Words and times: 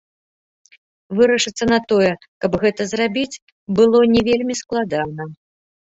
Вырашыцца 1.17 1.67
на 1.73 1.77
тое, 1.93 2.09
каб 2.45 2.51
гэта 2.63 2.81
зрабіць, 2.95 3.41
было 3.81 3.99
не 4.15 4.21
вельмі 4.29 4.53
складана. 4.63 5.33